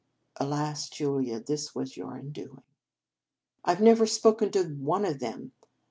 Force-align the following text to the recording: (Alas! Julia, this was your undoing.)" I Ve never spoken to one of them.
(Alas! 0.37 0.89
Julia, 0.89 1.39
this 1.39 1.75
was 1.75 1.95
your 1.95 2.15
undoing.)" 2.15 2.63
I 3.63 3.75
Ve 3.75 3.83
never 3.83 4.07
spoken 4.07 4.49
to 4.53 4.63
one 4.63 5.05
of 5.05 5.19
them. 5.19 5.51